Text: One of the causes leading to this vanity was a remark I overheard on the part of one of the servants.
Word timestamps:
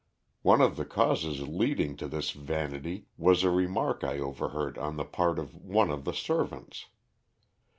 One 0.41 0.61
of 0.61 0.77
the 0.77 0.85
causes 0.85 1.47
leading 1.47 1.95
to 1.97 2.07
this 2.07 2.31
vanity 2.31 3.05
was 3.19 3.43
a 3.43 3.51
remark 3.51 4.03
I 4.03 4.17
overheard 4.17 4.75
on 4.79 4.95
the 4.97 5.05
part 5.05 5.37
of 5.37 5.53
one 5.53 5.91
of 5.91 6.05
the 6.05 6.13
servants. 6.13 6.87